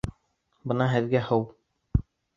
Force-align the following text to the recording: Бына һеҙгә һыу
Бына 0.71 0.87
һеҙгә 0.93 1.21
һыу 1.29 2.05